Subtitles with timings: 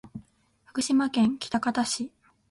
[0.65, 2.11] 福島県喜多方市